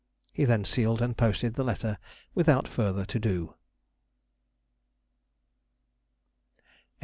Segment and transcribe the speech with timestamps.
[0.33, 1.99] He then sealed and posted the letter
[2.33, 3.53] without further to do.